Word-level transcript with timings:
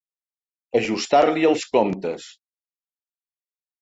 Ajustar-li 0.79 1.45
els 1.51 1.67
comptes. 1.75 2.29